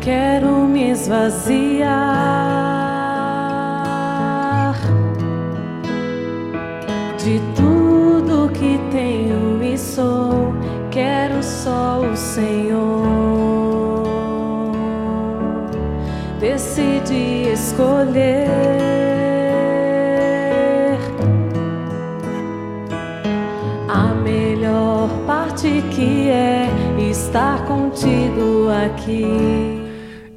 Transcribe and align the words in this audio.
quero 0.00 0.66
me 0.66 0.90
esvaziar 0.90 1.94
de 7.18 7.40
tudo 7.54 8.50
que 8.52 8.78
tenho 8.90 9.62
e 9.62 9.76
sou. 9.78 10.54
Quero 10.90 11.42
só 11.42 12.00
o 12.00 12.16
Senhor. 12.16 14.02
Decidi 16.40 17.52
escolher. 17.52 18.90
que 25.90 26.30
é 26.30 26.66
estar 27.10 27.64
contigo 27.66 28.68
aqui. 28.70 29.79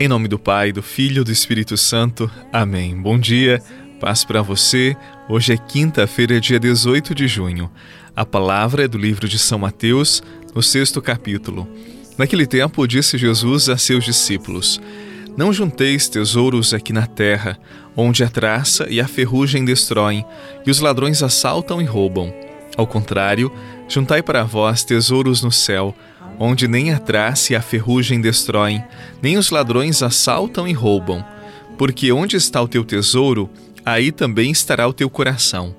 Em 0.00 0.06
nome 0.06 0.28
do 0.28 0.38
Pai, 0.38 0.70
do 0.70 0.80
Filho 0.80 1.22
e 1.22 1.24
do 1.24 1.32
Espírito 1.32 1.76
Santo. 1.76 2.30
Amém. 2.52 2.94
Bom 2.94 3.18
dia, 3.18 3.60
paz 3.98 4.24
para 4.24 4.40
você. 4.40 4.96
Hoje 5.28 5.52
é 5.52 5.56
quinta-feira, 5.56 6.40
dia 6.40 6.60
18 6.60 7.12
de 7.16 7.26
junho. 7.26 7.68
A 8.14 8.24
palavra 8.24 8.84
é 8.84 8.88
do 8.88 8.96
livro 8.96 9.28
de 9.28 9.40
São 9.40 9.58
Mateus, 9.58 10.22
no 10.54 10.62
sexto 10.62 11.02
capítulo. 11.02 11.68
Naquele 12.16 12.46
tempo, 12.46 12.86
disse 12.86 13.18
Jesus 13.18 13.68
a 13.68 13.76
seus 13.76 14.04
discípulos: 14.04 14.80
Não 15.36 15.52
junteis 15.52 16.08
tesouros 16.08 16.72
aqui 16.72 16.92
na 16.92 17.08
terra, 17.08 17.58
onde 17.96 18.22
a 18.22 18.28
traça 18.28 18.86
e 18.88 19.00
a 19.00 19.08
ferrugem 19.08 19.64
destroem, 19.64 20.24
e 20.64 20.70
os 20.70 20.78
ladrões 20.78 21.24
assaltam 21.24 21.82
e 21.82 21.84
roubam. 21.84 22.32
Ao 22.76 22.86
contrário, 22.86 23.50
Juntai 23.88 24.22
para 24.22 24.44
vós 24.44 24.84
tesouros 24.84 25.42
no 25.42 25.50
céu, 25.50 25.94
onde 26.38 26.68
nem 26.68 26.92
a 26.92 26.98
traça 26.98 27.52
e 27.52 27.56
a 27.56 27.60
ferrugem 27.60 28.20
destroem, 28.20 28.82
nem 29.20 29.36
os 29.36 29.50
ladrões 29.50 30.02
assaltam 30.02 30.66
e 30.68 30.72
roubam. 30.72 31.24
Porque 31.76 32.12
onde 32.12 32.36
está 32.36 32.60
o 32.62 32.68
teu 32.68 32.84
tesouro, 32.84 33.50
aí 33.84 34.12
também 34.12 34.50
estará 34.50 34.86
o 34.86 34.92
teu 34.92 35.08
coração. 35.10 35.74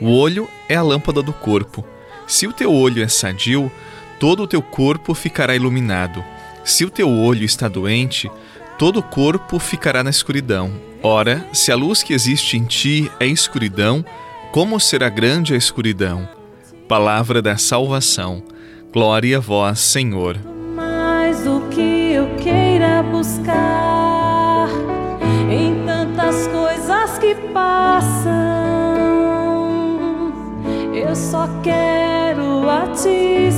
O 0.00 0.10
olho 0.10 0.48
é 0.68 0.74
a 0.74 0.82
lâmpada 0.82 1.22
do 1.22 1.32
corpo. 1.32 1.84
Se 2.26 2.46
o 2.46 2.52
teu 2.52 2.72
olho 2.72 3.02
é 3.02 3.08
sadio, 3.08 3.70
todo 4.18 4.42
o 4.42 4.46
teu 4.46 4.62
corpo 4.62 5.14
ficará 5.14 5.54
iluminado. 5.54 6.24
Se 6.64 6.84
o 6.84 6.90
teu 6.90 7.08
olho 7.08 7.44
está 7.44 7.68
doente, 7.68 8.30
todo 8.78 9.00
o 9.00 9.02
corpo 9.02 9.58
ficará 9.58 10.02
na 10.02 10.10
escuridão. 10.10 10.72
Ora, 11.02 11.46
se 11.52 11.72
a 11.72 11.76
luz 11.76 12.02
que 12.02 12.12
existe 12.12 12.56
em 12.56 12.64
ti 12.64 13.10
é 13.18 13.26
escuridão, 13.26 14.04
como 14.52 14.78
será 14.78 15.08
grande 15.08 15.54
a 15.54 15.56
escuridão? 15.56 16.28
Palavra 16.88 17.42
da 17.42 17.56
salvação. 17.56 18.42
Glória 18.92 19.38
a 19.38 19.40
vós, 19.40 19.80
Senhor. 19.80 20.36
Mais 20.76 21.44
do 21.44 21.62
que 21.70 22.12
eu 22.12 22.26
queira 22.36 23.02
buscar 23.02 24.68
em 25.50 25.82
tantas 25.86 26.46
coisas 26.48 27.18
que 27.18 27.34
passam, 27.54 28.32
eu 30.94 31.16
só 31.16 31.48
quero 31.62 32.68
a 32.68 32.88
ti, 32.88 33.50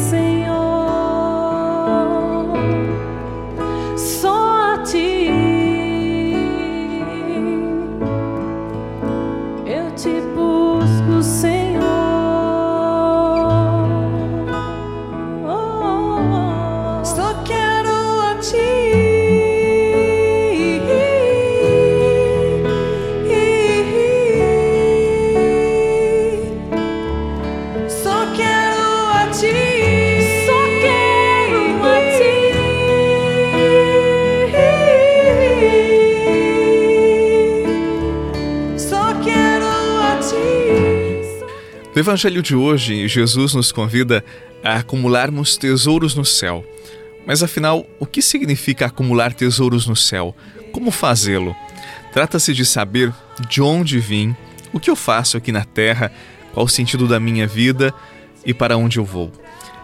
No 41.95 42.01
Evangelho 42.01 42.43
de 42.43 42.57
hoje, 42.57 43.07
Jesus 43.07 43.55
nos 43.55 43.71
convida 43.71 44.25
a 44.65 44.79
acumularmos 44.79 45.57
tesouros 45.57 46.17
no 46.17 46.25
céu. 46.25 46.67
Mas 47.25 47.41
afinal, 47.41 47.87
o 48.01 48.05
que 48.05 48.21
significa 48.21 48.87
acumular 48.87 49.33
tesouros 49.33 49.87
no 49.87 49.95
céu? 49.95 50.35
Como 50.73 50.91
fazê-lo? 50.91 51.55
Trata-se 52.13 52.53
de 52.53 52.67
saber 52.67 53.15
de 53.49 53.63
onde 53.63 54.01
vim, 54.01 54.35
o 54.73 54.81
que 54.81 54.91
eu 54.91 54.97
faço 54.97 55.37
aqui 55.37 55.53
na 55.53 55.65
terra, 55.65 56.11
qual 56.53 56.67
o 56.67 56.69
sentido 56.69 57.07
da 57.07 57.21
minha 57.21 57.47
vida 57.47 57.95
e 58.45 58.53
para 58.53 58.77
onde 58.77 58.99
eu 58.99 59.05
vou. 59.05 59.31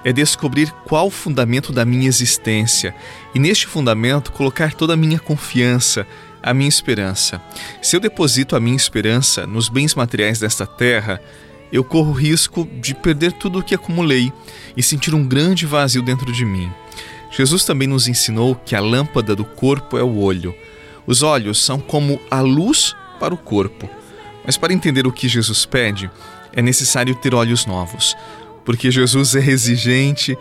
É 0.04 0.12
descobrir 0.12 0.68
qual 0.86 1.06
o 1.06 1.12
fundamento 1.12 1.72
da 1.72 1.84
minha 1.84 2.08
existência 2.08 2.92
e, 3.32 3.38
neste 3.38 3.68
fundamento, 3.68 4.32
colocar 4.32 4.74
toda 4.74 4.94
a 4.94 4.96
minha 4.96 5.20
confiança, 5.20 6.04
a 6.42 6.52
minha 6.52 6.68
esperança. 6.68 7.40
Se 7.80 7.94
eu 7.94 8.00
deposito 8.00 8.56
a 8.56 8.60
minha 8.60 8.76
esperança 8.76 9.46
nos 9.46 9.68
bens 9.68 9.94
materiais 9.94 10.40
desta 10.40 10.66
terra, 10.66 11.20
eu 11.72 11.84
corro 11.84 12.12
risco 12.12 12.68
de 12.80 12.94
perder 12.94 13.32
tudo 13.32 13.58
o 13.58 13.62
que 13.62 13.74
acumulei 13.74 14.32
e 14.76 14.82
sentir 14.82 15.14
um 15.14 15.26
grande 15.26 15.66
vazio 15.66 16.02
dentro 16.02 16.32
de 16.32 16.44
mim. 16.44 16.70
Jesus 17.30 17.64
também 17.64 17.86
nos 17.86 18.08
ensinou 18.08 18.54
que 18.54 18.74
a 18.74 18.80
lâmpada 18.80 19.36
do 19.36 19.44
corpo 19.44 19.96
é 19.96 20.02
o 20.02 20.18
olho. 20.18 20.54
Os 21.06 21.22
olhos 21.22 21.62
são 21.62 21.78
como 21.78 22.20
a 22.30 22.40
luz 22.40 22.94
para 23.20 23.32
o 23.32 23.38
corpo. 23.38 23.88
Mas 24.44 24.56
para 24.56 24.72
entender 24.72 25.06
o 25.06 25.12
que 25.12 25.28
Jesus 25.28 25.64
pede, 25.64 26.10
é 26.52 26.60
necessário 26.60 27.14
ter 27.14 27.34
olhos 27.34 27.66
novos, 27.66 28.16
porque 28.64 28.90
Jesus 28.90 29.34
é 29.36 29.46
exigente 29.46 30.36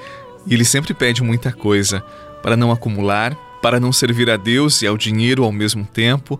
e 0.48 0.54
ele 0.54 0.66
sempre 0.66 0.94
pede 0.94 1.22
muita 1.22 1.52
coisa 1.52 2.02
para 2.42 2.58
não 2.58 2.72
acumular, 2.72 3.36
para 3.62 3.80
não 3.80 3.92
servir 3.92 4.30
a 4.30 4.38
Deus 4.38 4.82
e 4.82 4.88
ao 4.88 4.98
dinheiro 4.98 5.44
ao 5.44 5.52
mesmo 5.52 5.86
tempo 5.86 6.40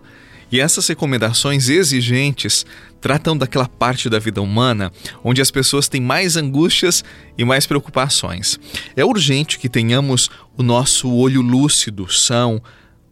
e 0.50 0.60
essas 0.60 0.86
recomendações 0.88 1.68
exigentes 1.68 2.66
tratam 3.00 3.36
daquela 3.36 3.68
parte 3.68 4.10
da 4.10 4.18
vida 4.18 4.42
humana 4.42 4.92
onde 5.24 5.40
as 5.40 5.50
pessoas 5.50 5.88
têm 5.88 6.00
mais 6.00 6.36
angústias 6.36 7.04
e 7.38 7.44
mais 7.44 7.66
preocupações. 7.66 8.58
É 8.96 9.04
urgente 9.04 9.58
que 9.58 9.68
tenhamos 9.68 10.30
o 10.56 10.62
nosso 10.62 11.10
olho 11.12 11.40
lúcido, 11.40 12.10
são, 12.10 12.62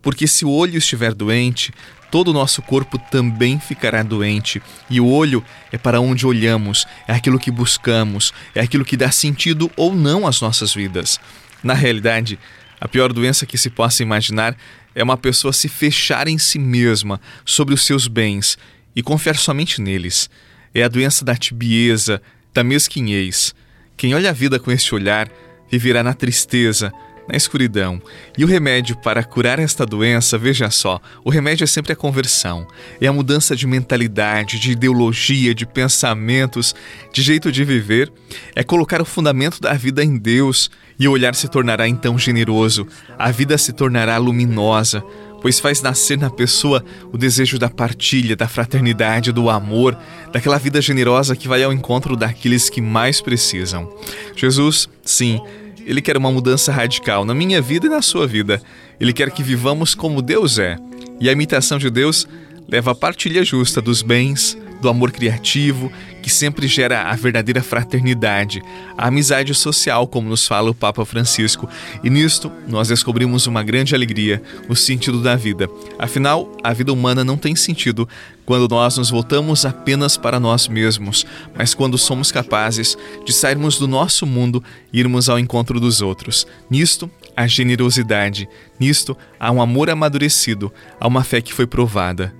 porque 0.02 0.26
se 0.26 0.44
o 0.44 0.50
olho 0.50 0.78
estiver 0.78 1.14
doente, 1.14 1.72
todo 2.10 2.28
o 2.28 2.32
nosso 2.32 2.62
corpo 2.62 2.98
também 3.10 3.58
ficará 3.58 4.02
doente. 4.02 4.62
E 4.90 5.00
o 5.00 5.06
olho 5.06 5.44
é 5.72 5.78
para 5.78 6.00
onde 6.00 6.26
olhamos, 6.26 6.86
é 7.06 7.12
aquilo 7.12 7.38
que 7.38 7.50
buscamos, 7.50 8.32
é 8.54 8.60
aquilo 8.60 8.84
que 8.84 8.96
dá 8.96 9.10
sentido 9.10 9.70
ou 9.76 9.94
não 9.94 10.26
às 10.26 10.40
nossas 10.40 10.74
vidas. 10.74 11.18
Na 11.62 11.74
realidade, 11.74 12.38
a 12.80 12.86
pior 12.86 13.12
doença 13.12 13.46
que 13.46 13.58
se 13.58 13.70
possa 13.70 14.02
imaginar 14.02 14.56
é 14.98 15.04
uma 15.04 15.16
pessoa 15.16 15.52
se 15.52 15.68
fechar 15.68 16.26
em 16.26 16.38
si 16.38 16.58
mesma 16.58 17.20
sobre 17.44 17.72
os 17.72 17.84
seus 17.84 18.08
bens 18.08 18.58
e 18.96 19.00
confiar 19.00 19.36
somente 19.36 19.80
neles. 19.80 20.28
É 20.74 20.82
a 20.82 20.88
doença 20.88 21.24
da 21.24 21.36
tibieza, 21.36 22.20
da 22.52 22.64
mesquinhez. 22.64 23.54
Quem 23.96 24.12
olha 24.12 24.30
a 24.30 24.32
vida 24.32 24.58
com 24.58 24.72
este 24.72 24.96
olhar 24.96 25.30
viverá 25.70 26.02
na 26.02 26.14
tristeza, 26.14 26.92
na 27.28 27.36
escuridão. 27.36 28.02
E 28.36 28.42
o 28.42 28.48
remédio 28.48 28.96
para 28.96 29.22
curar 29.22 29.60
esta 29.60 29.86
doença, 29.86 30.36
veja 30.36 30.68
só, 30.68 31.00
o 31.24 31.30
remédio 31.30 31.62
é 31.62 31.68
sempre 31.68 31.92
a 31.92 31.96
conversão. 31.96 32.66
É 33.00 33.06
a 33.06 33.12
mudança 33.12 33.54
de 33.54 33.68
mentalidade, 33.68 34.58
de 34.58 34.72
ideologia, 34.72 35.54
de 35.54 35.64
pensamentos, 35.64 36.74
de 37.12 37.22
jeito 37.22 37.52
de 37.52 37.64
viver. 37.64 38.12
É 38.52 38.64
colocar 38.64 39.00
o 39.00 39.04
fundamento 39.04 39.60
da 39.60 39.74
vida 39.74 40.02
em 40.02 40.18
Deus 40.18 40.68
e 40.98 41.06
o 41.06 41.12
olhar 41.12 41.34
se 41.34 41.48
tornará 41.48 41.88
então 41.88 42.18
generoso, 42.18 42.86
a 43.18 43.30
vida 43.30 43.56
se 43.56 43.72
tornará 43.72 44.16
luminosa, 44.16 45.02
pois 45.40 45.60
faz 45.60 45.80
nascer 45.80 46.18
na 46.18 46.30
pessoa 46.30 46.84
o 47.12 47.18
desejo 47.18 47.58
da 47.58 47.68
partilha, 47.70 48.34
da 48.34 48.48
fraternidade, 48.48 49.32
do 49.32 49.48
amor, 49.48 49.96
daquela 50.32 50.58
vida 50.58 50.80
generosa 50.80 51.36
que 51.36 51.48
vai 51.48 51.62
ao 51.62 51.72
encontro 51.72 52.16
daqueles 52.16 52.68
que 52.68 52.80
mais 52.80 53.20
precisam. 53.20 53.88
Jesus, 54.36 54.88
sim, 55.04 55.40
ele 55.86 56.02
quer 56.02 56.16
uma 56.16 56.30
mudança 56.30 56.72
radical 56.72 57.24
na 57.24 57.34
minha 57.34 57.62
vida 57.62 57.86
e 57.86 57.90
na 57.90 58.02
sua 58.02 58.26
vida. 58.26 58.60
Ele 59.00 59.12
quer 59.12 59.30
que 59.30 59.42
vivamos 59.42 59.94
como 59.94 60.20
Deus 60.20 60.58
é. 60.58 60.76
E 61.20 61.28
a 61.28 61.32
imitação 61.32 61.78
de 61.78 61.88
Deus 61.88 62.26
leva 62.68 62.90
à 62.90 62.94
partilha 62.94 63.42
justa 63.42 63.80
dos 63.80 64.02
bens, 64.02 64.58
do 64.80 64.88
amor 64.88 65.10
criativo, 65.10 65.90
que 66.22 66.30
sempre 66.30 66.66
gera 66.66 67.02
a 67.02 67.14
verdadeira 67.14 67.62
fraternidade, 67.62 68.62
a 68.96 69.08
amizade 69.08 69.54
social, 69.54 70.06
como 70.06 70.28
nos 70.28 70.46
fala 70.46 70.70
o 70.70 70.74
Papa 70.74 71.04
Francisco. 71.04 71.68
E 72.02 72.10
nisto 72.10 72.52
nós 72.66 72.88
descobrimos 72.88 73.46
uma 73.46 73.62
grande 73.62 73.94
alegria, 73.94 74.42
o 74.68 74.76
sentido 74.76 75.22
da 75.22 75.36
vida. 75.36 75.68
Afinal, 75.98 76.50
a 76.62 76.72
vida 76.72 76.92
humana 76.92 77.24
não 77.24 77.36
tem 77.36 77.56
sentido 77.56 78.08
quando 78.44 78.68
nós 78.68 78.96
nos 78.96 79.10
voltamos 79.10 79.64
apenas 79.66 80.16
para 80.16 80.40
nós 80.40 80.68
mesmos, 80.68 81.26
mas 81.54 81.74
quando 81.74 81.98
somos 81.98 82.32
capazes 82.32 82.96
de 83.24 83.32
sairmos 83.32 83.78
do 83.78 83.86
nosso 83.86 84.26
mundo 84.26 84.62
e 84.92 85.00
irmos 85.00 85.28
ao 85.28 85.38
encontro 85.38 85.78
dos 85.78 86.00
outros. 86.00 86.46
Nisto, 86.70 87.10
a 87.36 87.46
generosidade. 87.46 88.48
Nisto 88.80 89.16
há 89.38 89.50
um 89.52 89.62
amor 89.62 89.90
amadurecido, 89.90 90.72
há 90.98 91.06
uma 91.06 91.22
fé 91.22 91.40
que 91.40 91.54
foi 91.54 91.66
provada. 91.66 92.34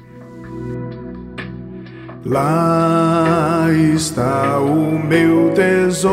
Lá 2.29 3.67
está 3.95 4.61
o 4.61 4.99
meu 5.03 5.51
tesouro, 5.55 6.13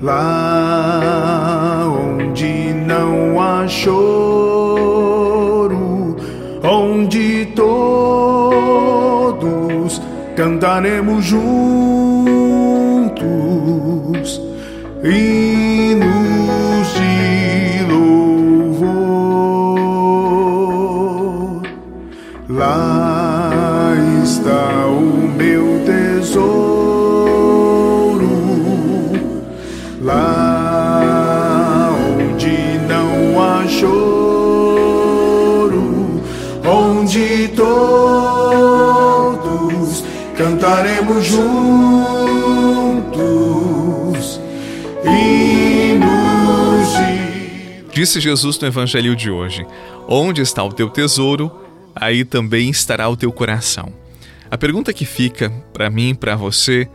lá 0.00 1.84
onde 1.88 2.72
não 2.86 3.42
há 3.42 3.66
choro, 3.66 4.56
onde 6.62 7.46
todos 7.56 8.00
cantaremos 10.36 11.24
juntos 11.24 11.44
hinos 15.02 16.63
Lá 22.48 23.94
está 24.22 24.86
o 24.86 25.28
meu 25.34 25.82
tesouro, 25.86 26.38
lá 30.02 31.90
onde 32.18 32.78
não 32.86 33.42
há 33.42 33.66
choro, 33.66 35.10
onde 36.66 37.48
todos 37.56 38.84
cantaremos 40.36 41.24
juntos 41.24 41.64
Disse 47.94 48.18
Jesus 48.18 48.58
no 48.58 48.66
Evangelho 48.66 49.14
de 49.14 49.30
hoje: 49.30 49.64
Onde 50.08 50.42
está 50.42 50.64
o 50.64 50.72
teu 50.72 50.90
tesouro, 50.90 51.50
aí 51.94 52.24
também 52.24 52.70
estará 52.70 53.08
o 53.08 53.16
teu 53.16 53.32
coração. 53.32 53.92
A 54.50 54.58
pergunta 54.58 54.92
que 54.92 55.04
fica 55.04 55.50
para 55.72 55.90
mim 55.90 56.14
para 56.14 56.36
você: 56.36 56.88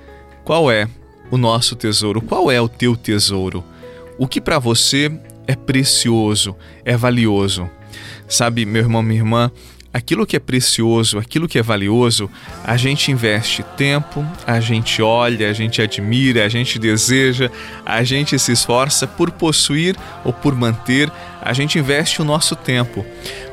qual 0.43 0.71
é 0.71 0.87
o 1.31 1.37
nosso 1.37 1.75
tesouro? 1.75 2.21
Qual 2.21 2.51
é 2.51 2.59
o 2.61 2.67
teu 2.69 2.95
tesouro? 2.95 3.63
O 4.17 4.27
que 4.27 4.41
para 4.41 4.59
você 4.59 5.11
é 5.47 5.55
precioso, 5.55 6.55
é 6.83 6.95
valioso? 6.97 7.69
Sabe, 8.27 8.65
meu 8.65 8.83
irmão, 8.83 9.01
minha 9.01 9.19
irmã, 9.19 9.51
aquilo 9.93 10.25
que 10.25 10.35
é 10.35 10.39
precioso, 10.39 11.17
aquilo 11.17 11.47
que 11.47 11.57
é 11.57 11.61
valioso, 11.63 12.29
a 12.63 12.77
gente 12.77 13.11
investe 13.11 13.63
tempo, 13.75 14.25
a 14.45 14.59
gente 14.59 15.01
olha, 15.01 15.49
a 15.49 15.53
gente 15.53 15.81
admira, 15.81 16.45
a 16.45 16.49
gente 16.49 16.77
deseja, 16.77 17.49
a 17.85 18.03
gente 18.03 18.37
se 18.37 18.51
esforça 18.51 19.07
por 19.07 19.31
possuir 19.31 19.95
ou 20.23 20.31
por 20.31 20.55
manter, 20.55 21.11
a 21.41 21.53
gente 21.53 21.79
investe 21.79 22.21
o 22.21 22.25
nosso 22.25 22.55
tempo. 22.55 23.05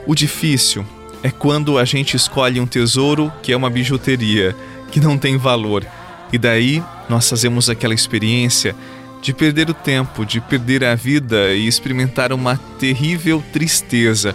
O 0.06 0.14
difícil 0.14 0.87
é 1.22 1.30
quando 1.30 1.78
a 1.78 1.84
gente 1.84 2.16
escolhe 2.16 2.60
um 2.60 2.66
tesouro 2.66 3.32
que 3.42 3.52
é 3.52 3.56
uma 3.56 3.70
bijuteria, 3.70 4.54
que 4.90 5.00
não 5.00 5.18
tem 5.18 5.36
valor. 5.36 5.86
E 6.32 6.38
daí 6.38 6.82
nós 7.08 7.28
fazemos 7.28 7.70
aquela 7.70 7.94
experiência 7.94 8.74
de 9.22 9.32
perder 9.32 9.70
o 9.70 9.74
tempo, 9.74 10.24
de 10.24 10.40
perder 10.40 10.84
a 10.84 10.94
vida 10.94 11.52
e 11.54 11.66
experimentar 11.66 12.32
uma 12.32 12.56
terrível 12.78 13.42
tristeza 13.52 14.34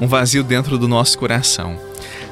um 0.00 0.06
vazio 0.06 0.42
dentro 0.42 0.78
do 0.78 0.88
nosso 0.88 1.18
coração. 1.18 1.78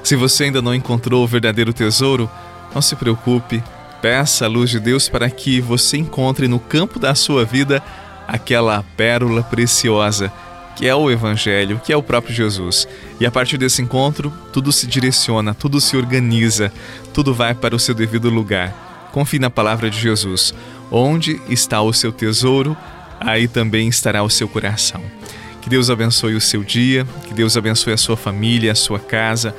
Se 0.03 0.17
você 0.17 0.45
ainda 0.45 0.63
não 0.63 0.75
encontrou 0.75 1.23
o 1.23 1.27
verdadeiro 1.27 1.73
tesouro, 1.73 2.29
não 2.75 2.81
se 2.81 2.97
preocupe, 2.97 3.63
peça 4.01 4.47
a 4.47 4.49
luz 4.49 4.71
de 4.71 4.81
Deus 4.81 5.09
para 5.09 5.29
que 5.29 5.61
você 5.61 5.99
encontre 5.99 6.49
no 6.49 6.59
campo 6.59 6.99
da 6.99 7.15
sua 7.15 7.45
vida 7.45 7.83
aquela 8.27 8.83
pérola 8.97 9.43
preciosa 9.43 10.33
que 10.79 10.87
é 10.87 10.95
o 10.95 11.11
Evangelho, 11.11 11.81
que 11.85 11.93
é 11.93 11.97
o 11.97 12.03
próprio 12.05 12.33
Jesus. 12.33 12.87
E 13.19 13.27
a 13.27 13.33
partir 13.33 13.59
desse 13.59 13.83
encontro, 13.83 14.33
tudo 14.53 14.71
se 14.71 14.87
direciona, 14.87 15.53
tudo 15.53 15.81
se 15.81 15.97
organiza, 15.97 16.73
tudo 17.13 17.35
vai 17.35 17.53
para 17.53 17.75
o 17.75 17.81
seu 17.81 17.97
devido 17.97 18.31
lugar. 18.31 19.11
Confie 19.11 19.41
na 19.41 19.51
palavra 19.51 19.91
de 19.91 19.99
Jesus. 19.99 20.55
Onde 20.89 21.43
está 21.49 21.83
o 21.83 21.93
seu 21.93 22.13
tesouro, 22.13 22.77
aí 23.19 23.49
também 23.49 23.89
estará 23.89 24.23
o 24.23 24.31
seu 24.31 24.47
coração. 24.47 25.03
Que 25.61 25.69
Deus 25.69 25.91
abençoe 25.91 26.37
o 26.37 26.41
seu 26.41 26.63
dia, 26.63 27.05
que 27.27 27.35
Deus 27.35 27.57
abençoe 27.57 27.93
a 27.93 27.97
sua 27.99 28.17
família, 28.17 28.71
a 28.71 28.77
sua 28.77 29.01
casa. 29.01 29.53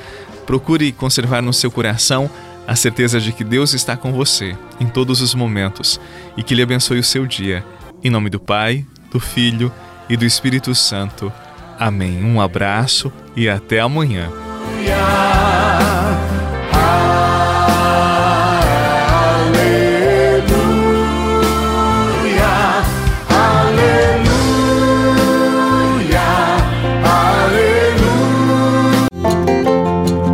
Procure 0.45 0.89
conservar 0.93 1.41
no 1.41 1.51
seu 1.51 1.69
coração 1.69 2.29
a 2.65 2.77
certeza 2.77 3.19
de 3.19 3.33
que 3.33 3.43
Deus 3.43 3.73
está 3.73 3.97
com 3.97 4.13
você 4.13 4.55
em 4.79 4.87
todos 4.87 5.19
os 5.19 5.35
momentos 5.35 5.99
e 6.37 6.43
que 6.43 6.53
Ele 6.53 6.63
abençoe 6.63 6.99
o 6.99 7.03
seu 7.03 7.27
dia. 7.27 7.65
Em 8.01 8.09
nome 8.09 8.29
do 8.29 8.39
Pai, 8.39 8.85
do 9.11 9.19
Filho 9.19 9.69
e 10.09 10.17
do 10.17 10.25
Espírito 10.25 10.73
Santo. 10.73 11.31
Amém. 11.79 12.23
Um 12.23 12.41
abraço 12.41 13.11
e 13.35 13.47
até 13.47 13.79
amanhã. 13.79 14.29